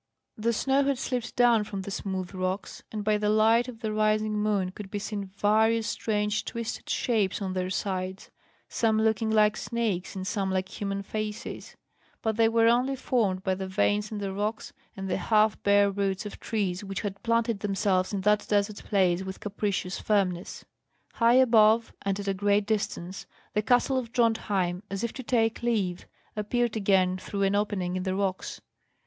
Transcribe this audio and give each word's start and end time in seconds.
The 0.35 0.51
snow 0.51 0.83
had 0.85 0.97
slipped 0.97 1.35
down 1.35 1.63
from 1.63 1.83
the 1.83 1.91
smooth 1.91 2.33
rocks, 2.33 2.81
and 2.91 3.03
by 3.03 3.19
the 3.19 3.29
light 3.29 3.67
of 3.67 3.81
the 3.81 3.93
rising 3.93 4.33
moon 4.33 4.71
could 4.71 4.89
be 4.89 4.97
seen 4.97 5.25
various 5.25 5.85
strange 5.85 6.43
twisted 6.43 6.89
shapes 6.89 7.39
on 7.39 7.53
their 7.53 7.69
sides, 7.69 8.31
some 8.67 8.99
looking 8.99 9.29
like 9.29 9.55
snakes, 9.55 10.15
and 10.15 10.25
some 10.25 10.49
like 10.49 10.69
human 10.81 11.03
faces; 11.03 11.75
but 12.23 12.35
they 12.35 12.49
were 12.49 12.67
only 12.67 12.95
formed 12.95 13.43
by 13.43 13.53
the 13.53 13.67
veins 13.67 14.11
in 14.11 14.17
the 14.17 14.33
rock 14.33 14.63
and 14.97 15.07
the 15.07 15.17
half 15.17 15.61
bare 15.61 15.91
roots 15.91 16.25
of 16.25 16.39
trees, 16.39 16.83
which 16.83 17.01
had 17.01 17.21
planted 17.21 17.59
themselves 17.59 18.11
in 18.11 18.21
that 18.21 18.47
desert 18.47 18.77
place 18.83 19.21
with 19.21 19.39
capricious 19.39 19.99
firmness. 19.99 20.65
High 21.13 21.35
above, 21.35 21.93
and 22.01 22.19
at 22.19 22.27
a 22.27 22.33
great 22.33 22.65
distance, 22.65 23.27
the 23.53 23.61
castle 23.61 23.99
of 23.99 24.11
Drontheim, 24.11 24.81
as 24.89 25.03
if 25.03 25.13
to 25.13 25.21
take 25.21 25.61
leave, 25.61 26.07
appeared 26.35 26.75
again 26.75 27.19
through 27.19 27.43
an 27.43 27.53
opening 27.53 27.95
in 27.95 28.01
the 28.01 28.15
rocks. 28.15 28.61